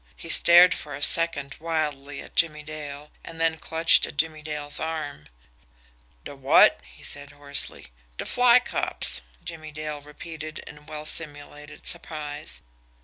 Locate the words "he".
0.15-0.29, 6.91-7.03